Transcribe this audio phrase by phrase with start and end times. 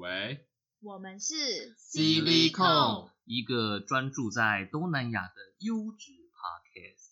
[0.00, 0.46] 喂，
[0.80, 1.34] 我们是
[1.76, 7.10] Silicon，一个专注在东南亚的优质 Podcast。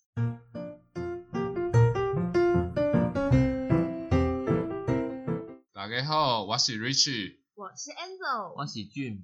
[5.71, 7.37] 大家好，我是 Rich。
[7.53, 9.23] 我是 Angel，我是俊，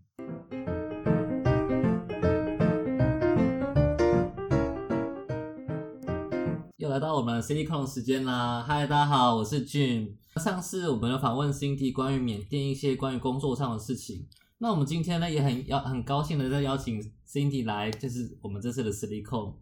[6.96, 8.64] 来到我们 Silicon 时间啦！
[8.66, 10.16] 嗨，大家好，我是 Jim。
[10.38, 14.26] 上次我们有访问 Cindy 关于缅甸一些关于工作上的事情，
[14.60, 19.56] 那我们今天呢也很邀很高兴的在邀请 Cindy 来，就是我们这次的 Silicon。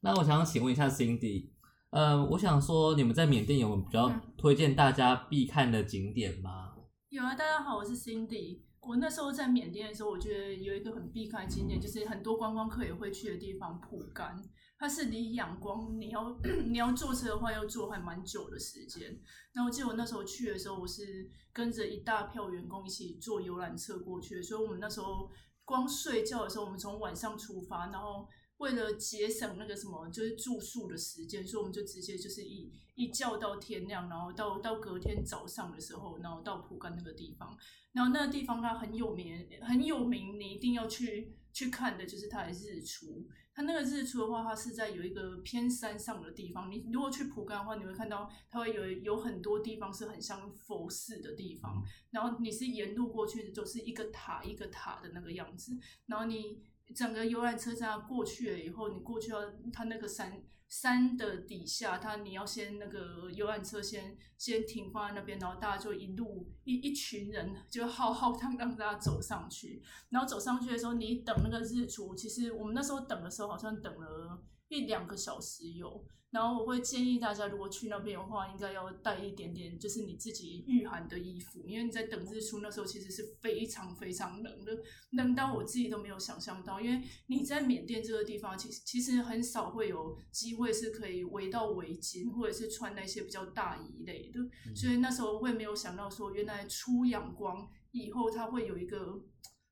[0.00, 1.50] 那我想请问一下 Cindy，
[1.90, 6.72] 呃，我想说你们在缅甸有没有比较推荐大家必看的景点吗？
[7.10, 8.62] 有啊，大家好，我是 Cindy。
[8.80, 14.42] 我那时候在缅甸的时候，我觉得有一个很必看的景点，就是很多观光客也会去的地方——蒲甘。
[14.78, 19.20] 它是离仰光，你要 你要坐车的话，要坐还蛮久的时间。
[19.52, 25.30] 那我记得我那时候去的时候，我是跟着一大票员工一起坐游览车过去的，所以我们那时候
[25.66, 28.26] 光睡觉的时候，我们从晚上出发，然后
[28.60, 37.56] 为了节省那个什么，就是住宿的时间，所以我们就直接就是一一觉到天亮，然后到到隔天早上的时候，然后到蒲甘那个地方。
[37.92, 43.26] 然后那个地方它很有名，很有名，你一定要去去看的，就是它的日出。
[43.52, 46.70] 它那个日出的话，它是在有一个偏山上的地方。
[46.70, 51.82] 你如果去蒲甘的话，你会看到它会有有很多地方是很像佛寺的地方。
[52.10, 55.76] 然后你是沿路过去的，就是一个塔一个塔的那个样子。
[56.06, 56.62] 然后你
[56.94, 59.38] 整个游览车站过去了以后，你过去到
[59.72, 60.42] 它那个山。
[60.68, 74.40] 山的底下，它你要先那个游览车先先停放在那边，然后大家就一路一一群人就浩浩荡荡大家走上去，然后走上去的时候，你等那个日出，其实我们那时候等的时候好像等了
[74.70, 76.02] 一两个小时有。
[76.30, 84.78] 然后我会建议大家，如果去那边的话，应该要带一点点，就是你自己御寒的衣服，因为你在等日出那时候其实是非常非常冷的，
[85.10, 86.80] 冷到我自己都没有想象到。
[86.80, 94.38] 因为你在缅甸这个地方，其实其实很少会有机会是可以围到围巾，或者是穿那些比较大衣类的，
[94.72, 99.20] 所以那时候会没有想到说，原来出阳光以后，它会有一个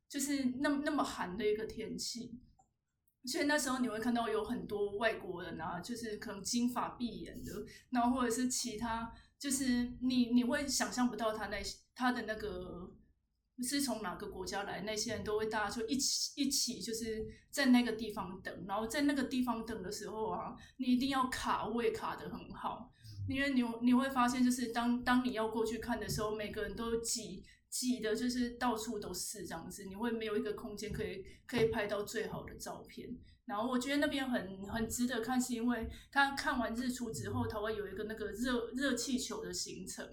[0.08, 2.40] 就是那那么寒的一个天气。
[3.28, 7.52] 所以那时候你会看到有很多外国人啊，就是可能金发碧眼的，
[7.90, 11.58] 然后或者是其他，就是你你会想象不到他那
[11.94, 12.90] 他的那个
[13.62, 22.90] 是从哪个国家来，那些人都会大家就一起一起就是在那个地方等，然后在那个地方等的时候啊，你一定要卡位卡的很好，
[23.28, 27.44] 因为你你会发现就是当当你要过去看的时候，每个人都挤。
[27.70, 33.08] 挤的就是到处都是这样子，你会没有一个空间可以可以拍到最好的照片。
[33.48, 40.06] 然后我觉得那边很很值得看，是因为他看完日出之后，他会有一个那个热热气球的行程。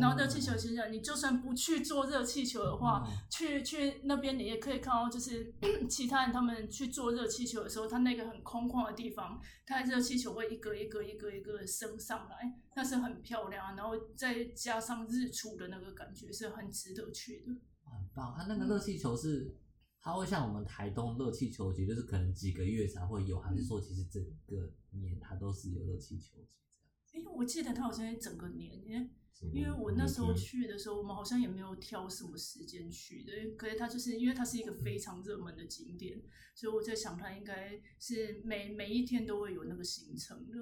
[0.00, 5.52] 然后热气球行程，你就算不去坐热气球的话，去去那边你也可以看到，就是
[5.86, 13.76] 其他人他们去坐热气球的时候，他那个很空旷的地方，它热气球会一个一个一个一个升上来，那是很漂亮。
[13.76, 17.52] 然后再加上日出的那个感觉，是很值得去的。
[17.84, 19.54] 很棒，它那个热气球是。
[20.00, 26.56] 它会像我们台东热气球节，就是可能几个月才会有，还是说其实整个年它都是有热气球节
[27.10, 27.26] 这样？
[27.26, 29.10] 哎，我记得它好像整个年，因为
[29.52, 33.32] 因为我那时候去的时候，我们好像也没有挑什么时间去的。
[33.56, 36.20] 可是它就是因为它是一个非常热门的景点，
[36.54, 40.54] 所以我在想它应该是每每一天都会有那个行程的，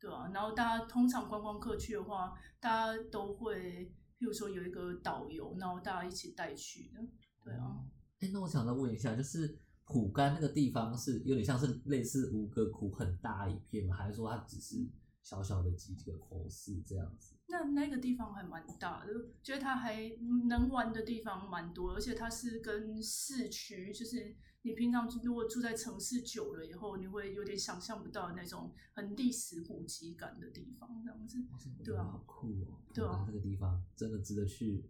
[0.00, 0.30] 对吧？
[0.34, 3.86] 然后大家通常观光客去的话，大家都会，
[4.18, 7.00] 譬如说有一个导游，然后大家一起带去的，
[7.44, 7.84] 对啊。
[8.32, 13.94] 那我想再问一下，就是蒲甘那个地方是有点像是类似五个湖很大一片吗？
[13.94, 14.86] 还是说它只是
[15.22, 17.34] 小小的几个佛寺这样子？
[17.46, 19.12] 那那个地方还蛮大的，
[19.42, 20.10] 觉得它还
[20.48, 31.38] 能玩的地方蛮多，而且它是跟市区，就是你平常如果住在城市久了以后，你会有点想象不到那种很历史古迹感的地方，这样子。
[31.84, 32.80] 对啊，好酷哦！
[32.94, 34.82] 对啊，这个地方真的值得去。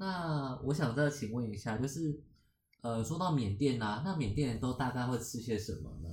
[0.00, 2.22] 那我想再请问一下，就是，
[2.80, 6.08] 呃，说到缅甸呐，那缅甸人都大概会吃些什么呢？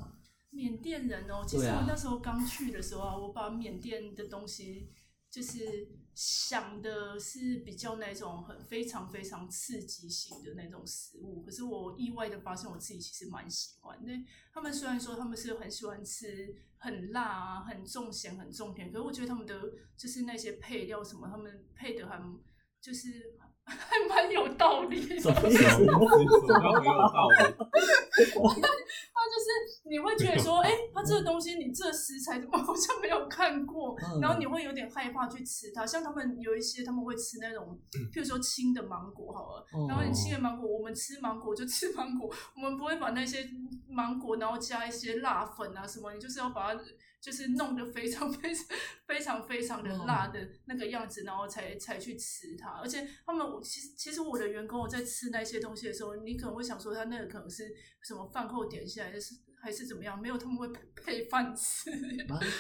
[0.50, 4.92] 缅甸人哦，其实我那时候刚去的时候啊，我把缅甸的东西
[5.32, 13.98] 就是想的是比较那种很非常非常刺激性的那种食物，可是我意外的发现我自己其实蛮喜欢。
[14.04, 14.12] 那
[14.54, 19.62] 他们虽然说他们是很喜欢吃很辣啊、很重咸、很重甜，可是我觉得他们的
[19.96, 22.38] 就是那些配料什么，他们配的很
[22.82, 23.38] 就是。
[23.68, 25.64] 还 蛮有道理，什么意思？
[25.64, 27.54] 什么没有道理？
[29.18, 33.96] 他就是你会觉得说，哎、它这个东西你这食材怎么 好像没有看过？
[34.14, 35.86] 嗯然后你会有点害怕去吃它。
[35.86, 37.78] 像他们有一些他们会吃那种，
[38.14, 43.50] 譬如说青的芒果好了，哦然后你青的芒果，我们吃芒果就吃芒果，我们不会把那些
[43.90, 46.80] 芒果然后加一些辣粉啊什么，你就是要把它
[47.28, 48.66] 就是弄得非常非常
[49.06, 52.70] 非常非常的辣的那个样子，然后才才去吃它。
[52.82, 57.70] 而且他们我其实其实我的员工我在吃那些东西的时候，你可能会想说他那个可能是
[58.02, 60.18] 什么饭后点心还是还是怎么样？
[60.18, 61.92] 没有，他们会配配饭吃。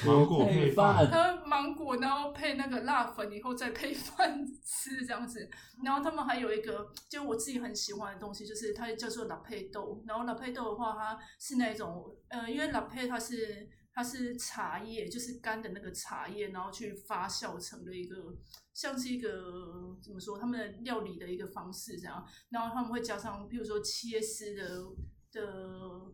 [0.05, 5.49] 芒果配饭他芒果，然后配那个辣粉，以后再配饭吃这样子。
[5.81, 10.03] 然后他们还有一个，就我自己很喜欢的东西，就是它叫做拉配豆。
[10.05, 18.37] 然后拉配豆的话，它是那种呃，因为拉配它是它是茶叶，就是干的那个茶叶，然后去发酵成的一个，
[18.71, 22.23] 像是一个怎么说，他们的料理的一个方式这样。
[22.49, 24.85] 然后他们会加上，譬如说切丝的
[25.31, 26.13] 的。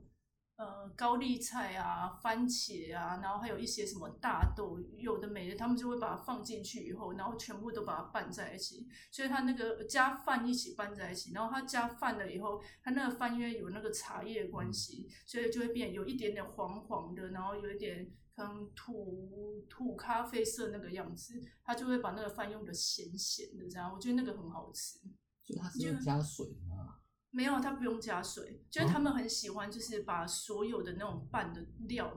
[0.56, 25.00] 呃，高丽菜啊、番茄啊，然后还有一些什么大豆，有的没的，他们就会把它放进去以后，然后全部都把它拌在一起，所以它那个加饭一起拌在一起，然后它加饭了以后，它那个饭因为有那个茶叶的关系，所以就会变有一点点黄黄的，然后有一点可能土土咖啡色那个样子，他就会把那个饭用的咸咸的这样，我觉得那个很好吃。
[25.46, 26.93] 所以它是会加水的吗？
[27.36, 32.14] 没有，它不用加水，就是他们很喜欢，就是把所有的那种拌的料，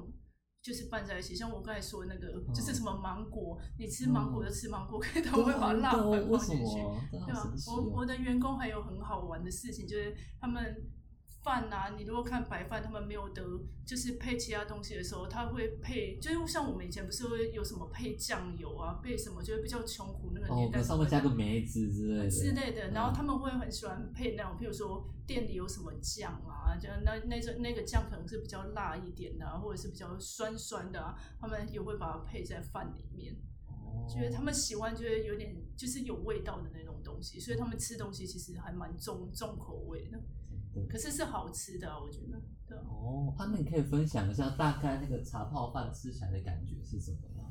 [0.61, 1.35] 就是拌在一起。
[1.35, 6.75] 像我刚才说的那个，就是什么芒果，你吃芒果就吃芒果，可以他们会把辣粉放进去。
[7.11, 7.57] 对吧好神？
[7.57, 8.07] 奇我我哦！
[8.07, 10.63] 的员工还有很好玩的事情，就是他们
[11.46, 13.40] 饭啊，你如果看白饭，他们没有得
[13.84, 33.32] 就是配其他东西的时候，他会配，就是像我们以前不是会有什么配酱油啊，配什么，就是比较穷苦那个哦，年代跟上面加个梅子之类的之类的，然后他嗯们会很喜欢配那种，譬如说店里有什么酱啊，就那那种那个酱可能是比较辣一点的、啊，或者是比较酸酸的、啊，他们也会把它配在饭里面。
[33.69, 40.20] 哦觉得他们喜欢，就是有点就是有味道的那种东西，所以他们吃东西其实还蛮重重口味的
[40.90, 42.38] 可是是好吃的、啊，我觉得。
[42.69, 47.46] 对啊，哦，啊，那你可以分享一下大概那个茶泡饭吃起来的感觉是什么样？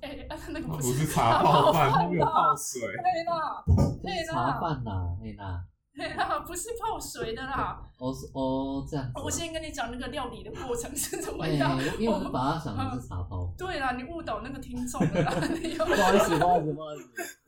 [0.00, 2.80] 哎、啊，那个不不是是茶泡饭，它没泡水。
[2.82, 3.64] 对啦，
[4.02, 5.64] 对啦茶啦，饭呐，嘿呐，
[5.96, 7.80] 对啦，不是泡水的啦。
[7.98, 9.10] 哦是哦这样。
[9.14, 11.76] 我先跟你讲那个料理的过程是怎么哎，样。
[11.98, 13.54] 因为我们把它想成是茶泡饭。
[13.58, 17.43] 对啦，你误导那个听众了啦， 不好意思，不好意思，不好意思。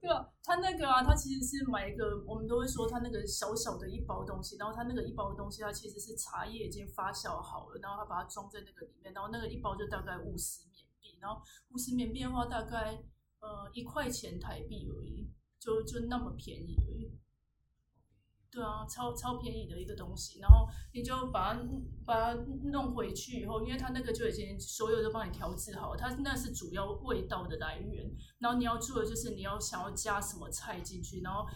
[0.00, 13.02] 对啊，他那个啊，他其实是买一个，我们都会说他那个小小的一包东西，然后他那个一包东西，他其实是茶叶已经发酵好了，然后他把它装在那个里面，然后那个一包就大概五十缅币，然后五十缅币的话大概
[13.40, 15.28] 呃一块钱台币而已，
[15.58, 17.18] 就就那么便宜而已。
[18.50, 21.60] 对啊，超超便宜的一个东西，然后你就把它
[22.06, 22.40] 把它
[22.72, 28.10] 弄回去以后，因为它那个就已经所有都帮你调制好，它那是主要味道的来源。
[28.38, 31.46] 然后你要做的就是你要想要加什么菜进去，然后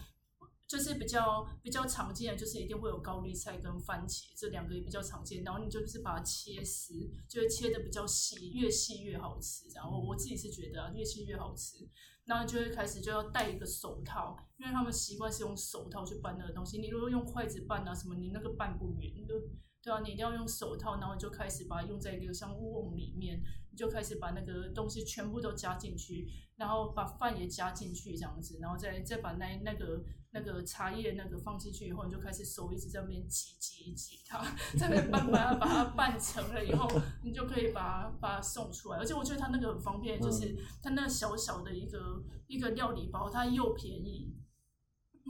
[0.73, 6.95] 就是比较比较常见的就是一定会有高丽菜跟番茄这两个也比较常见，然后你就是把它切丝，
[7.29, 9.69] 就会切的比较细，越细越好吃。
[9.75, 11.87] 然后我自己是觉得、啊、越细越好吃。
[12.25, 16.79] 然后就会开始就要戴一个手套，因为他们习惯是用手套去拌那个东西。
[16.79, 19.35] 你如果用筷子拌啊什么，你那个拌不匀的。
[19.83, 26.27] 对啊，你一定要用手套，然后就开始把它用在一个像瓮里面，你就开始把那个东西全部都加进去，
[26.57, 30.03] 然后把饭也加进去这样子，然后再再把那那个
[30.35, 34.43] 那个茶叶那个放进去以后，你就开始手一直在那边挤挤挤它，
[34.79, 36.91] 在那慢慢把它拌成了以后，
[37.23, 38.99] 你就可以把它把它送出来。
[38.99, 44.35] 而且我觉得它那个很方便，就是它那小小的一个一个料理包，它又便宜。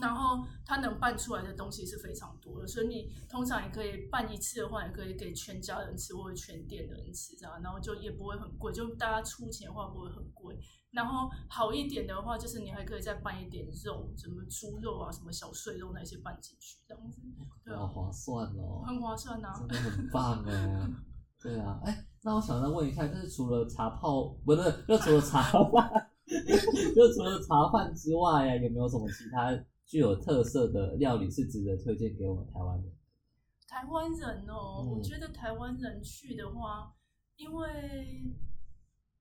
[0.01, 10.59] 然后它能拌出来的东西是非常多的，所以你通常也可以拌一次的话，也可以给全家人吃或者全店的人吃这样，然后就也不会很贵，就大家出钱的话不会很贵。
[10.91, 17.21] 然后好一点的话，就是你还可以再拌一点肉，什么猪肉啊、什么小碎肉那些拌进去，这样子，
[17.65, 19.69] 对啊，好划算哦，很划算啊真。
[19.69, 20.91] 的很棒哦。
[21.41, 26.11] 对啊，哎，那我想再问一下，就是除了茶泡，不是，就除了茶饭，
[26.95, 29.51] 就除了茶饭之外啊，有没有什么其他
[29.93, 32.91] 具有特色的料理是值得推荐给我们台湾人？
[33.69, 36.95] 台湾人哦，嗯我觉得台湾人去的话，
[37.37, 38.33] 因为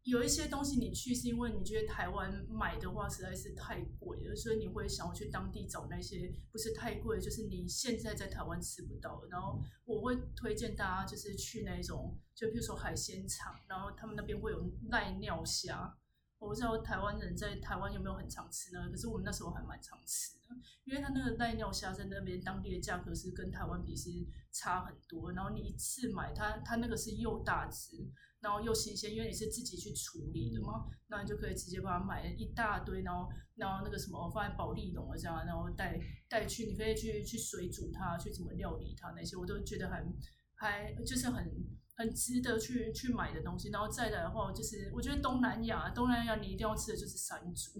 [0.03, 9.25] 有一些东西你去是因为你觉得台湾买的话实在是太贵了，所以你会想要去当地找那些不是太贵，就是你现在在台湾吃不到。
[9.29, 15.97] 然后我会推荐大家就是去那种，就比如说海鲜厂，然后他们那边会有赖尿虾。
[16.39, 18.89] 我不知道台湾人在台湾有没有很常吃呢？
[18.89, 20.55] 可是我们那时候还蛮常吃的，
[20.91, 24.09] 因为它那个赖尿虾在那边当地的价格是跟台湾比是
[24.51, 25.31] 差很多。
[25.31, 27.97] 然后你一次买它，它那个是又大只，
[28.41, 40.13] 然后又新鲜，因为你是自己去处理的嘛，那你就可以直接把它买一大堆，然后然后那个什么放在保利龙啊这样，然后带带去，你可以去去水煮它，去怎么料理它那些，我都觉得很
[40.55, 41.49] 还就是很。
[41.97, 47.79] 很值得去去买的东西，然后再来的话，就是我觉得东南亚，东南亚你一定要吃的就是山竹，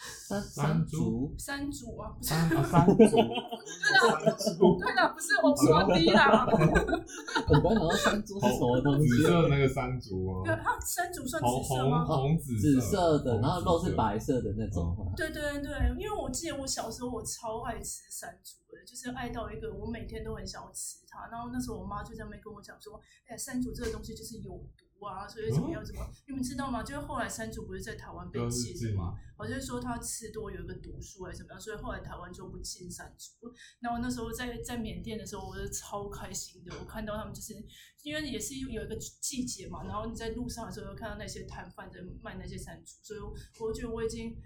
[0.00, 4.34] 山山竹，山竹啊，不是三啊三组，对的，
[4.78, 9.08] 对的，不是我说低啦，我刚想说山竹是什么东西？
[9.08, 12.06] 紫色那个山竹对，啊，它山竹算紫色吗？
[12.06, 15.12] 红紫紫色的，然后肉是白色的那种嘛。
[15.16, 21.28] 对对对，因为我记得我小时候我超爱吃山竹的，就是爱到一个我每天都很想要吃它。
[21.30, 26.12] 然后那时候我妈就在那边跟我讲说，哎，山竹这个东西就是有毒啊，所以怎么样怎么样？
[26.26, 26.82] 你们知道吗？
[26.82, 29.14] 就是后来山竹不是在台湾被就是禁吗？
[29.36, 33.48] 好像是说它吃多有一个毒素还是怎么样，所以后来台湾就不禁山竹。
[33.80, 37.54] 然后那时候在在缅甸的时候，我是超开心的，我看到他们就是
[38.02, 43.20] 因为也是有一个季节嘛，然后你在路上的时候看到那些摊贩在卖那些山竹，所以
[43.60, 44.36] 我觉得我已经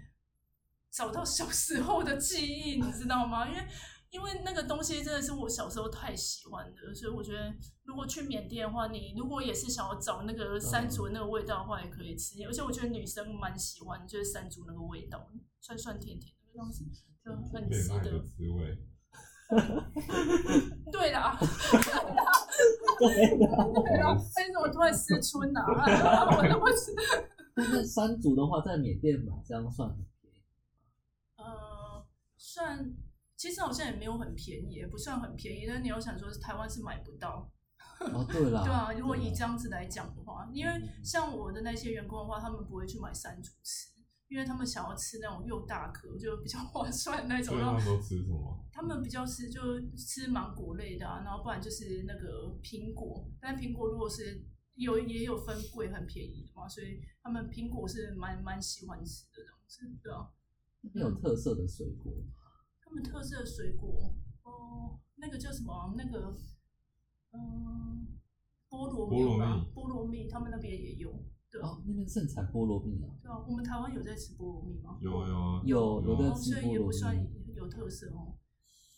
[0.91, 3.45] 找到小时候的记忆，你知道吗？
[3.49, 3.59] 因为
[4.15, 7.53] 因为那个东西真的是我小时候太喜欢的，所以我觉得
[7.83, 12.41] 如果去缅甸的话，你如果也是想要找那个山竹那个味道的话，也可以吃。
[12.45, 15.29] 而且我觉得女生蛮喜欢，就是山竹那个味道，
[15.59, 16.85] 酸酸甜甜的东西，
[17.25, 18.23] 就很值得。
[18.23, 18.77] 滋味。
[20.89, 21.37] 对啦，
[22.97, 23.45] 对的。
[23.45, 26.37] 对啦，哎，怎么突然失春呐、啊？
[26.37, 26.95] 我都不知。
[27.53, 30.41] 但是山竹的话，在缅甸买这样算很便宜。
[31.35, 32.05] 呃，
[32.37, 32.95] 算
[33.37, 35.65] 其实好像也没有很便宜，也不算很便宜。
[35.67, 37.51] 但你要想说，台湾是买不到，
[37.99, 38.63] 哦，对啦。
[38.65, 38.93] 对啊。
[38.93, 40.71] 如果以这样，子来讲的话，因为
[41.03, 43.91] 像我的那些员工的话，他们不会去买山竹吃，
[44.29, 47.59] 因为他们想要吃那种又大颗，就比较划算那种。
[47.59, 48.65] 他们都吃什么？
[48.71, 49.61] 他们比较吃就
[49.95, 53.29] 吃芒果类的啊，然后不然就是那个苹果。
[53.39, 54.43] 但苹果如果是
[54.75, 60.29] 有也有分贵很便宜的嘛，所以他们苹果是蛮蛮喜欢吃的这样子，对啊。
[60.93, 62.34] 很有特色的水果吗。
[62.85, 64.13] 他们特色的水果
[64.43, 66.33] 哦，那个叫什么啊、那个
[67.31, 68.07] 嗯，
[68.69, 71.11] 菠萝蜜菠萝吧蜜，菠萝蜜，他们那边也有。
[71.51, 73.09] 对啊，哦，那边盛产菠萝蜜啊。
[73.21, 74.97] 对啊，我们台湾有在吃菠萝蜜吗？
[75.01, 77.27] 有啊有啊，有有在哦，所以吃菠萝也不算。
[77.55, 78.37] 有特色哦。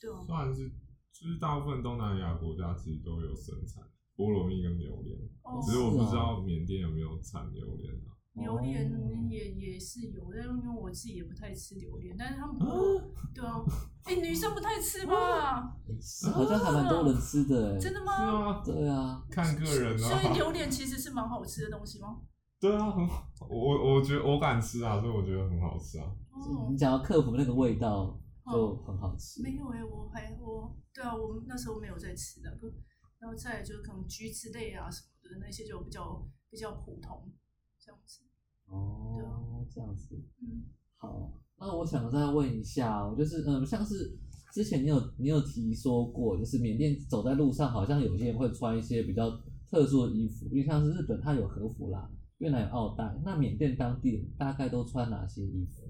[0.01, 0.70] 对啊，算是
[1.12, 3.84] 就是大部分东南亚国家其实都有生产
[4.15, 8.16] 菠萝蜜跟榴莲，哦，只是我不知道缅甸有没有产榴莲啊。
[8.38, 13.03] 榴莲哦也也是有，但因为我自己也不太吃榴莲，但是他们啊
[13.34, 13.63] 对啊，
[14.03, 15.75] 哎，女生不太吃吧？
[16.01, 17.79] 是好像还蛮多人吃的哎。
[17.79, 18.13] 真的吗？
[18.13, 20.34] 啊，对啊，看个人啊所以啊。
[20.34, 22.22] 榴莲 其实是蛮好吃的东西吗？
[22.60, 26.06] 对啊，很好，我我觉得我敢吃啊，所以我觉得很好吃啊。
[26.32, 28.17] 哦你，想要克服那个味道，
[28.51, 29.41] 就很好吃。
[29.44, 32.72] 没有哎、我还我对啊，我们那时候没有在吃那个，
[33.20, 37.32] 然后再就是可能橘子类啊什么的那些就比较比较普通
[37.79, 38.22] 这样子。
[38.69, 40.15] 哦，这样子。
[40.41, 40.63] 嗯，
[40.97, 44.17] 好，那我想再问一下哦，就是嗯，像是
[44.53, 49.29] 之前你有你有提说过，就是缅甸走在路上，好像有些人会穿一些比较
[49.69, 52.09] 特殊的衣服，因为像是日本它有和服啦，
[52.39, 55.83] 越南有奥黛，那缅甸当地大概都穿哪些衣服？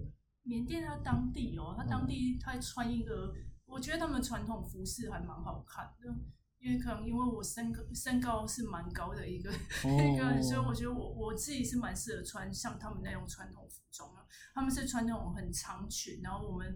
[0.43, 3.33] 缅甸它当地哦，它当地它穿一个，
[3.65, 6.15] 我觉得他们传统服饰还蛮好看的。
[6.59, 9.51] 因为可能因为我身高身高是蛮高的一个、
[9.83, 14.21] 一个人，所以我觉得我我自己是蛮适合穿像他们那种传统服装的。
[14.53, 16.75] 他们是穿那种很长裙，然后我们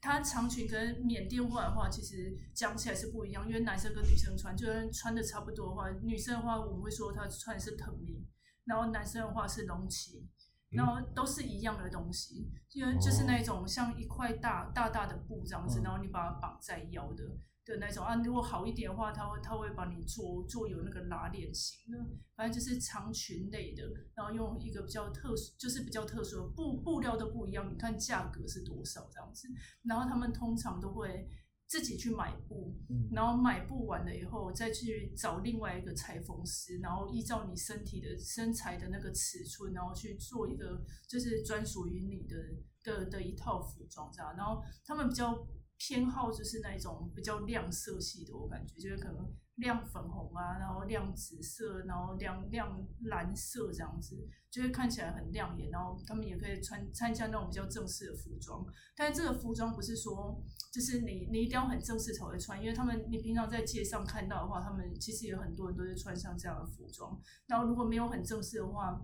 [0.00, 8.26] 它长裙跟缅甸话的话，其实讲起来是不一样，因为男生跟女生穿，就算穿的差不多的话，女生的话我们会说她穿的是藤米，
[8.64, 10.28] 然后男生的话是龙旗。
[10.70, 17.22] 然后都是一样的东西，因为就是那种像一块大大大的布这样子，嗯然后你把它绑在腰的
[17.66, 18.14] 的那种啊。
[18.24, 21.98] 如果好一点的话，他会他会帮你做做有那个拉链型的，
[22.34, 23.82] 反正就是长裙类的，
[24.14, 29.46] 然后用一个比较特殊，就是比较特殊的布布料都不一样，你看价格是多少这样子。
[29.82, 31.28] 然后他们通常都会
[31.66, 42.36] 自己去买布，嗯，然后买布完了以后，再去找另外一个裁缝师，然后依照你身体的身材的那个尺寸，然后去做一个就是专属于你的
[42.84, 44.36] 的的一套服装这样。
[44.36, 45.44] 然后他们比较
[45.78, 54.16] 偏好就是那种比较亮色系的，我感觉就是可能亮粉红啊，然后亮紫色，然后亮亮蓝色这样子，
[54.50, 55.70] 就会看起来很亮眼。
[55.70, 58.64] 然后他们也可以穿参加那种比较正式的服装，
[58.96, 60.42] 但是这个服装不是说
[60.72, 67.20] 就是你你一定要很正式才会穿，因为他们你平常在街上看到的话，他们其实有很多人都是穿上这样的服装。
[67.46, 69.00] 然后如果没有很正式的话，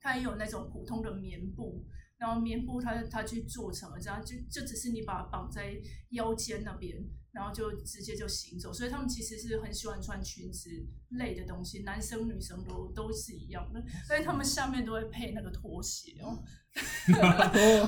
[0.00, 1.84] 它也有那种普通的棉布，
[2.20, 5.74] 然后棉布它它去做成了这样，就就只是你把它绑在
[6.10, 8.72] 腰间那边，然后就直接就行走。
[8.72, 10.70] 所以他们其实是很喜欢穿裙子
[11.10, 16.42] 类的东西，男生女生都都是一样的，所以他们下面都会配那个拖鞋哦。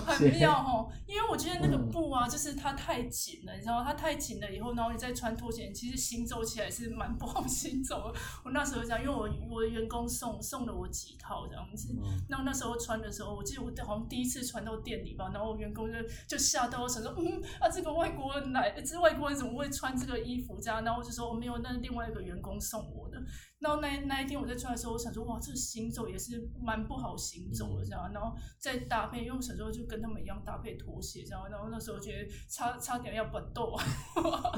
[0.05, 3.85] 很妙哦，因为我觉得那个布啊，就是它太紧了，你知道吗？
[3.85, 8.19] 它太紧了以后，然后你再穿拖鞋，其实行走起来是蛮不好行走的。
[8.45, 11.95] 我那时候这样，因为我我的员工送送了我几套这样子，
[12.29, 15.97] 然后那时候穿的时候，我记得我好像第一次穿到店里吧，然后我员工就
[16.27, 20.85] 就吓到，我想说，嗯啊，这个外国人来，这外国人怎么会穿这个衣服这样？
[20.85, 23.23] 然后我就说我没有，那是另外一个员工送我的。
[23.59, 33.77] 然后那那一天我在穿的时候，我想说，哇，这行走也是蛮不好行走的这样，然后再搭配，因为我小时候就跟他们一样搭配拖鞋这样，然后那时候觉得差差点要不斗，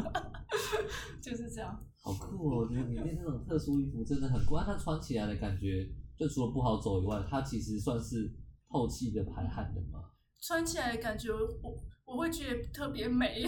[1.22, 1.78] 就是这样。
[2.02, 2.56] 好酷哦！
[2.58, 8.30] 我觉得缅甸那种特殊衣服真的很酷，它穿起来的感觉，就除了不好走以外，它其实算是
[8.70, 10.10] 透气的、排汗的嘛。
[10.42, 13.46] 穿起来感觉我我会觉得特别美，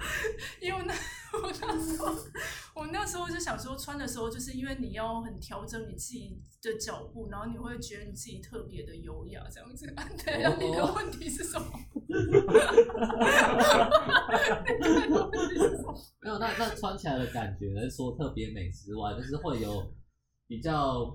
[0.60, 0.94] 因为那
[1.32, 2.14] 我那时候
[2.74, 9.86] 我那时候就想说穿的时候，就是因为你要很调整你自己的脚步，然后你会觉得你自己特别的优雅这样子。
[10.24, 11.66] 对，然后你的问题是什么？
[16.22, 19.92] 没有，那那穿起来的感觉，是说特别美之外，就是会有
[20.46, 21.12] 比较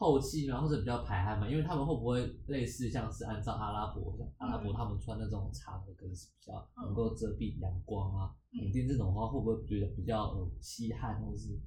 [0.00, 1.46] 透气嘛，或者比较排汗嘛。
[1.46, 8.34] 因为他们会不会类似像是按照阿拉伯，阿拉伯他们穿那种长的，可能是比较能够遮蔽阳光啊。
[8.48, 11.60] 缅甸这种的话，会不会觉得比较呃吸汗，或者是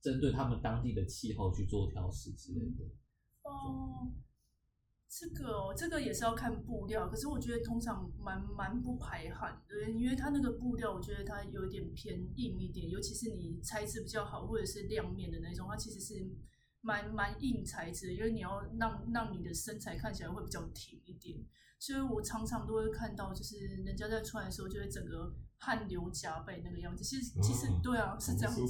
[0.00, 2.84] 针对他们当地的气候去做调试之类的？
[3.42, 4.10] 哦。
[5.16, 16.14] 这个哦，这个也是要看布料，可是我觉得通常蛮蛮不排汗的，因为它那个布料，我觉得它有点偏硬一点，尤其是你材质比较好或者是亮面的那种，它其实是
[16.84, 21.36] 蛮蛮硬材质，因为你要让让你的身材看起来会比较挺一点，
[21.80, 25.34] 所以我常常都会看到，就是人家在穿的时候就会整个。
[25.58, 28.60] 汗流浃背那个样子，其实其实对啊，是这样子，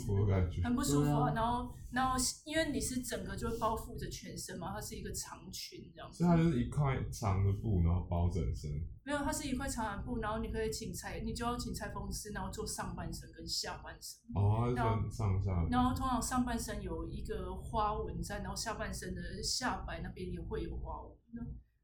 [0.62, 1.32] 很不舒服啊。
[1.34, 6.18] 然后然后因为你是整个就包覆着全身嘛，它是一个长裙这样子。
[6.18, 8.70] 所以它就是一块长的布，然后包整身。
[9.02, 14.20] 没有，它是一块长的布，然后你可以请裁，你就要请裁缝师，然后做上半身跟下半身。
[14.34, 15.66] 哦，它分上下。
[15.70, 21.16] 然后通常上半身有一个花纹在，然后下半身的下摆那边也会有花纹。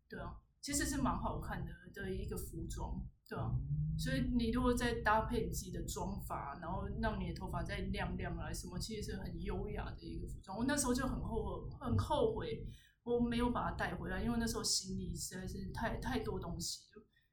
[0.09, 3.03] 对啊，其实是蛮好看的的一个服装。
[3.31, 3.49] 对啊，
[3.97, 10.59] 所以你如果再搭配你自己的妆发，然后让你的头发再亮亮啊什么，其实是很优雅的一个服装。
[10.59, 12.67] 我那时候就很后悔，很后悔
[13.05, 16.90] 我没有把它带回来，因为那时候行李实在是太太多东西。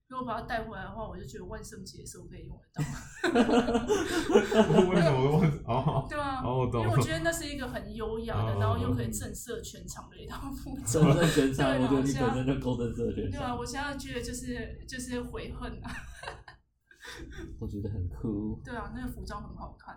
[0.09, 2.81] 如果把它带回来的话，我就觉得万圣节的时候可以用得到。
[4.89, 5.51] 为什么万？
[5.65, 6.69] 哦，对啊，哦。
[6.73, 10.85] 因为我觉得那是一个很优雅的，然后又可以震慑全场的一套服装。
[10.85, 13.31] 震慑全场，我觉得你本身就够震慑全场。
[13.31, 15.91] 对啊，我现在觉得就是就是悔恨啊。
[17.59, 18.61] 我觉得很酷。
[18.63, 19.93] 对啊，那个服装很好看。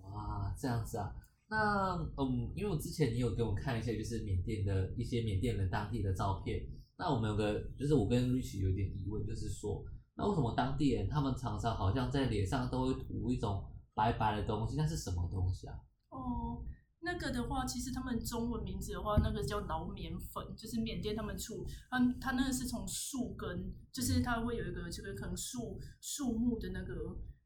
[0.00, 1.14] 哇，这样子啊？
[1.48, 6.60] 那嗯，因为我之前你有给我看一些，就是缅甸的一些缅甸人当地的照片。
[7.02, 9.84] 那我们有个，就是我跟 Rich 有点疑问，就是说，
[10.14, 14.76] 那为什么当地人他们常常好像在脸上都会涂一种白白的东西？
[14.76, 15.74] 那是什么东西啊？
[16.10, 16.62] 哦，
[17.00, 26.94] 那个的话，其实他们中文名字的话，那个叫老棉粉，就是缅甸他们出，他他那个是从树根，就是它会有一个这个可能树树木的那个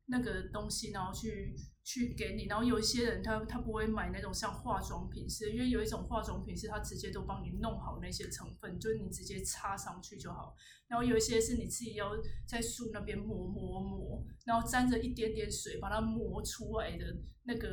[0.05, 1.57] 那个东西，然后去。
[1.87, 10.53] 去给你，然后有一些人他他不会买那种像化妆品是，因为有一种化妆品是他直接都帮你弄好那些成分，就是你直接擦上去就好。
[10.89, 12.11] 然后有一些是你自己要
[12.45, 17.05] 在树那边磨磨磨，然后沾着一点点水把它磨出来的
[17.45, 17.69] 那个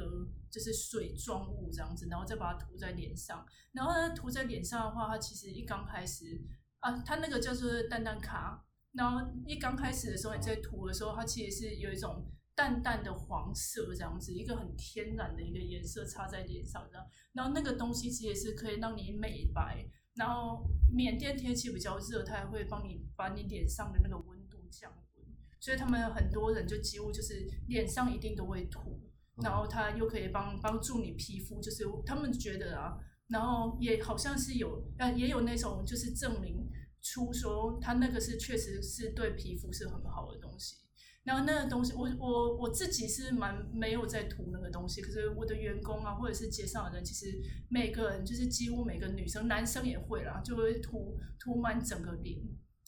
[0.52, 3.44] 就是水状物这样子，然后再把它涂在脸上。
[3.72, 6.40] 然后呢涂在脸上的话，它其实一刚开始
[6.82, 8.64] 啊，它那个叫做淡淡卡。
[8.92, 12.32] 然后一刚开始的时候你在涂的时候，它其实是有一种。
[12.56, 19.86] 淡淡的黄色这样子，一个很天然的一个颜色擦在脸上这样，然后那个东西其实也是可以让你美白。
[20.16, 25.26] 然后缅甸天气比较热，它还会帮你把你脸上的那个温度降温，
[25.60, 29.02] 所以他们很多人就几乎就是脸上一定都会涂，
[29.42, 32.96] 然后它又可以帮帮助你皮肤，就是他们觉得啊，
[33.28, 36.70] 然后也好像是有呃也有那种就是证明
[37.02, 40.76] 出说它那个是确实是对皮肤是很好的东西。
[41.24, 52.42] 然后那个东西，我我我自己是蛮没有在涂那个东西，可是我的员工啊，或者是街上的人，其实每个人就是几乎每个女生、男生也会啦，就会涂涂满整个脸，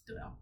[0.04, 0.36] 对啊。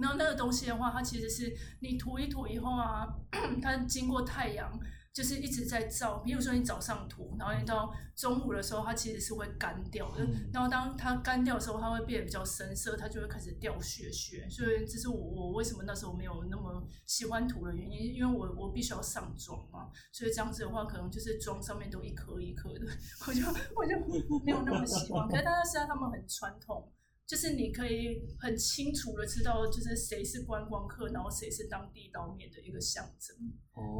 [0.00, 3.06] 然后那个东西的话，它其实是你涂一涂以后啊，
[3.62, 4.76] 它经过太阳
[5.14, 6.18] 就是一直在照。
[6.18, 10.24] 比如说你早上涂，然后你到中午的时候，它其实是会干掉的。
[10.24, 14.46] 嗯然后当它干掉的时候，它会变得比较深色，它就会开始掉屑屑。
[14.50, 22.80] 所以这是我我为什么那时候没有那么喜欢涂的原因，因为我我必须要上妆嘛，所以这样子的话，可能就是妆上面都一颗一颗的，
[23.26, 23.46] 我就
[23.76, 23.96] 我就
[24.44, 25.28] 没有那么喜欢。
[25.28, 26.90] 可是大家现在他们很传统。
[27.26, 33.36] 就是你可以很清楚的知道，就是谁是观光客，然后谁是当地刀面的一个象征。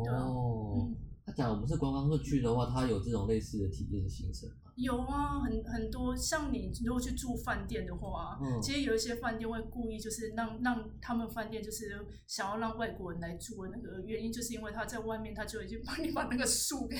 [0.04, 4.56] 对啊哦嗯，那假如我们是观光客去的话，它有这种类似的体验行程吗？
[4.76, 16.96] 有啊，很很多，像你如果去住饭店的话，嗯其实有一些饭店会故意就是让让他们饭店就是想要让外国人来住的那个原因，就是因为他在外面他就已经 帮你把那个树给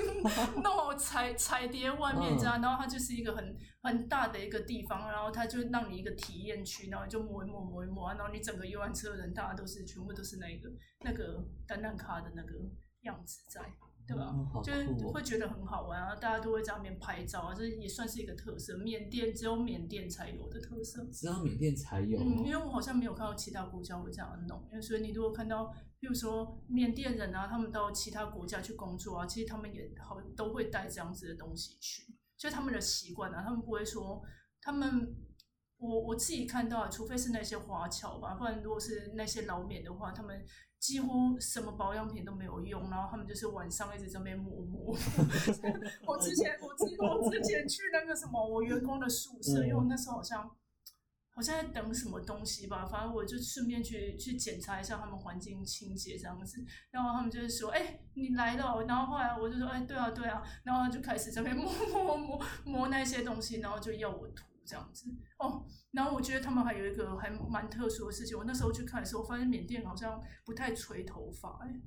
[0.62, 10.70] 弄好踩踩叠外面这样，然后它就是一个很很大的一个地方，然后他就让你一个体验区，然后就摸一摸摸一摸，然后你整个游览车的人大家都是全部都是那个
[11.04, 12.50] 那个单单卡的那个
[13.10, 13.60] 样子在。
[14.08, 14.34] 对吧？
[14.64, 18.74] 就是会觉得很好玩啊，大家都会在那边拍照啊，这也算是一个特色。
[18.78, 21.04] 缅甸只有缅甸才有的特色。
[21.12, 22.22] 只有缅甸才有哦。
[22.24, 25.66] 嗯，因为我好像没有看到其他国家会这样弄，因为所以你如果看到，
[26.00, 34.22] 比如说缅甸人啊，他们到其他国家去工作啊，其实他们也好都会带这样子的东西去，就他们的习惯啊，他们不会说
[34.62, 35.14] 他们。
[35.80, 40.44] 我我自己看到啊，除非是那些华侨吧，不然如果是那些老缅的话，他们
[40.80, 44.96] 几乎什么保养品都没有用，然后他们就是晚上一直在那边抹抹。
[46.06, 50.48] 我之前我之我之前去那个什么我员工的宿舍，因为我那时候好像
[51.30, 61.72] 好像在等什么东西吧，反正我就顺便去去检查一下他们环境清洁这样子，然后他们就是说，哎、你来了哦，然后后来我就说，哎、对啊对啊，然后他就开始在那边 摸
[62.04, 65.64] 摸摸摸那些东西，然后就要我涂这样子哦。
[65.92, 71.80] 然后我觉得他们还有一个还蛮特殊的事情，我那时候去看的时候，发现缅甸好像不太吹头发、哎。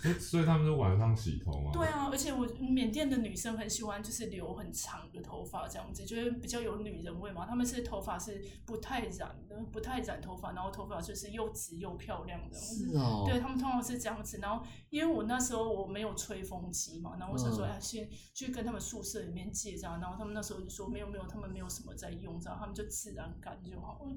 [0.00, 1.70] 所以所以他们是晚上洗头吗？
[1.72, 7.44] 对啊，而且我缅甸的女生很喜欢就是留很长的头发这样子，就是比较有女人味嘛。
[7.46, 12.56] 他们是头发是不太染的，不太染头发，然后头发就是又直又漂亮的。
[12.56, 24.12] 是哦，对他们通常是这样子，然后因为我那时候我没有吹风机嘛，然后我想说，嗯哎、先去跟他们宿舍里面借这样，然后他们那时候就说没有没有，他们没有什么在用这样，他们就自然干就好了。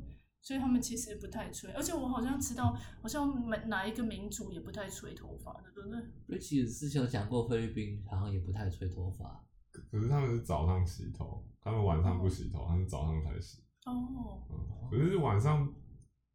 [0.46, 6.00] 所以他们其实不太吹，而且我好像知道，好像哪哪一个民族也不太吹头发的，对不对？
[6.28, 9.44] 瑞奇之前有讲过，菲律宾好像也不太吹头发。
[9.92, 13.64] 可是他们是早上洗头，他们晚上不洗头，他们早上才洗。
[13.86, 15.68] 哦，嗯，可是晚上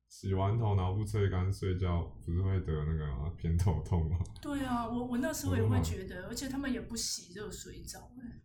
[0.09, 4.19] 洗完头然后不吹干睡觉，不是会得那个偏头痛吗？
[4.43, 8.43] 对啊，我我那时候也会觉得，而且他们也不洗热水澡，哎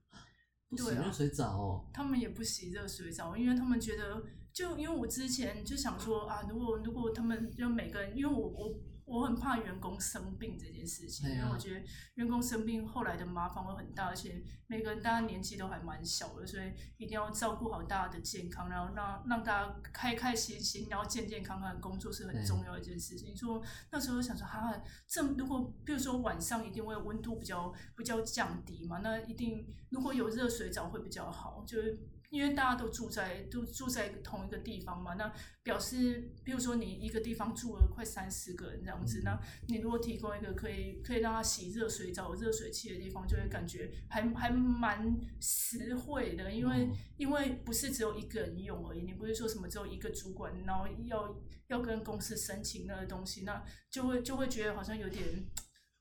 [0.70, 4.24] 不洗热水澡哦，他们也不洗热水澡，因为他们觉得，
[4.56, 23.36] 就因为我之前就想说啊，如果如果他们就每个人，因为我我我很怕员工生病这件事情，啊因为我觉得员工生病后来的麻烦会很大，而且每个人大家年纪都还蛮小的，所以一定要照顾好大家的健康，然后让让大家开开心心，然后健健康康的工作是很重要的一件事情。
[23.36, 24.74] 说那时候想说，哈、
[25.06, 32.00] 这如果比如说晚上一定会温度比较比较降低嘛，那一定如果有热水澡会比较好，就是。
[32.36, 35.32] 因为大家都住在都住在同一个地方嘛，那
[35.64, 46.96] 表示，比如说你一个地方住了快三十个人这样子，那你如果提供一个可以可以让他洗热水澡、热水器的地方，就会感觉还还蛮实惠的，因为、嗯。
[47.18, 51.34] 因为不是只有一个人用而已，你不是说什么只有一个主管，然后要
[51.68, 55.26] 要跟公司申请那个东西，那就会就会觉得好像有点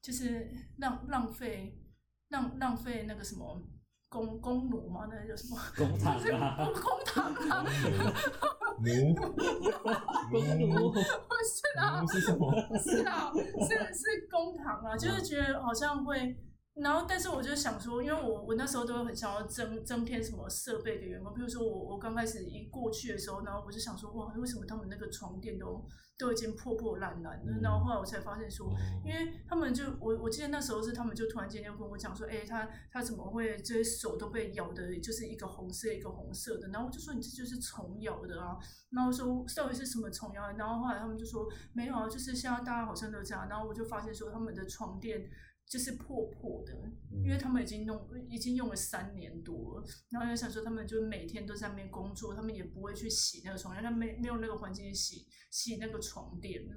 [0.03, 1.79] 就是浪浪费
[2.31, 3.63] 浪浪费那个什么
[4.15, 5.59] 公公奴吗，那个叫什么？
[5.77, 7.65] 公堂啊， 公公堂啊，
[8.79, 9.15] 奴。
[10.31, 10.99] 公奴，不
[11.43, 12.53] 是啊，奴是什么？
[12.79, 16.37] 是啊，是是公堂啊，就是觉得好像会，
[16.75, 25.87] 然后但是我就想说，因为我我那时候都很想要增增添什么设备给员工，比如说我我刚开始一过去的时候，然后我就想说，哇，为什么他们那个床垫都
[26.19, 27.53] 都已经破破烂烂的？
[27.53, 38.59] 嗯然后后来我才发现说，哦因为他们就我我记得那时候是他们就突然间就跟我讲说，哎、他他怎么会这些手都被咬的，就是一个红色一个红色的，然后我就说你这就是虫咬的啊，
[38.91, 45.31] 然后说到底是什么虫咬的，然后后来他们就说没有啊，就是现在大家好像都这样，然后我就发现说他们的床垫。
[45.67, 46.73] 就是破破的，
[47.25, 56.75] 因为他们已经弄已经用了三年多了，然后就想说他们就每天都在那边工作，他们也不会去洗那个床垫，他没没有那个环境洗洗那个床垫呢。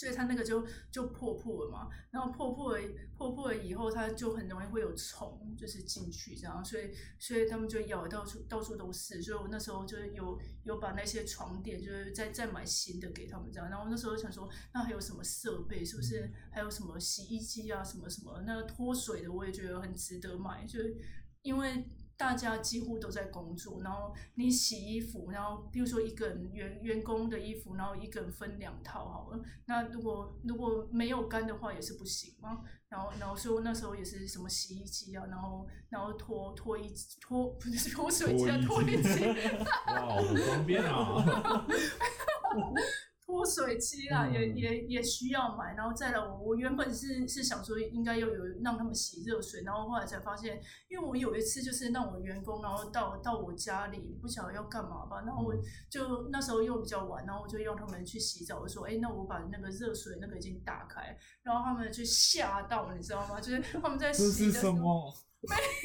[0.00, 1.88] 所以它那个就就破破了嘛。
[2.10, 2.82] 然后破破了
[3.18, 9.22] 破破了以后，它就很容易会有虫，就是进去这样，所以所以他们就咬得到处到处都是。
[9.22, 13.68] 所以我那时候就是有有把那些床垫，就是再再买新的给他们这样。
[13.68, 15.84] 然后那时候想说，那还有什么设备？
[15.84, 18.42] 是不是还有什么洗衣机啊，什么什么？
[18.46, 20.96] 那个脱水的我也觉得很值得买，就是
[21.42, 21.84] 因为。
[22.20, 29.40] 大家几乎都在工作，然后你洗衣服，然后比如说一个人员员工的衣服，然后一个人分两套好了。
[29.64, 32.60] 那如果如果没有干的话，也是不行嘛。
[32.90, 39.24] 然后然后所以我那时候也是什么洗衣机啊，然后然后拖拖衣拖不是拖水机啊，脱衣机。
[39.88, 41.66] 哇，好方便啊！
[43.30, 55.54] 脱水机啦，也也也需要买，然后再来我我原本是是想说应该要有让他们洗热水，然后后来才发现，因为我有一次就是让我员工然后到到我家里不晓得要干嘛吧，然后我
[55.88, 63.40] 就那时候又比较晚，然后我就让他们去洗澡，我说哎那我把那个热水那个已经打开，然后他们就吓到你知道吗？
[63.40, 65.14] 就是他们在洗的时候。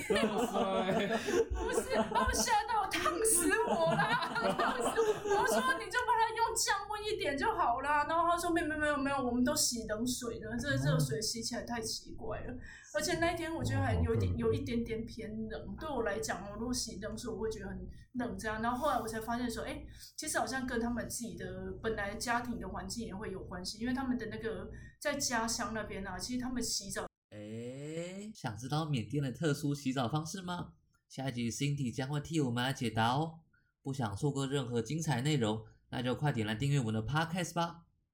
[0.09, 4.29] 没有，不是，把我吓到烫死我啦！
[4.35, 5.41] 烫死我！
[5.41, 8.05] 我说你就把它用降温一点就好啦。
[8.05, 12.53] 然后他说没没没有没有，我们都洗冷水的，这热水洗起来太奇怪了。
[12.93, 18.61] 而且那一天我觉得还有点有一点点偏冷，对我来讲，我如果洗冷水我会觉得很冷这样。
[18.61, 19.81] 然后后来我才发现说，哎，
[20.17, 21.45] 其实好像跟他们自己的
[21.81, 27.05] 本来家庭的环境也会有关系，因为他们的那个在家乡那边啊，其实他们洗澡。
[28.35, 30.73] 想知道缅甸的特殊洗澡方式吗？
[31.07, 33.39] 下一集 Cindy 将会替我们来解答哦。
[33.81, 37.84] 不想错过任何精彩内容，那就快点来订阅我们的 Podcast 吧。